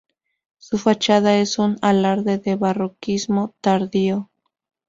Su 0.57 0.79
fachada 0.79 1.37
es 1.37 1.59
un 1.59 1.77
alarde 1.83 2.39
de 2.39 2.55
barroquismo 2.55 3.53
tardío. 3.61 4.31